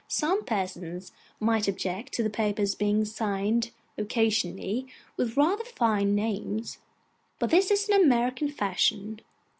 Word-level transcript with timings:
Some 0.07 0.45
persons 0.45 1.11
might 1.39 1.67
object 1.67 2.11
to 2.13 2.23
the 2.23 2.29
papers 2.31 2.73
being 2.73 3.05
signed 3.05 3.69
occasionally 3.99 4.87
with 5.15 5.37
rather 5.37 5.63
fine 5.63 6.15
names, 6.15 6.79
but 7.37 7.51
this 7.51 7.69
is 7.69 7.87
an 7.87 8.01
American 8.01 8.49
fashion. 8.49 9.19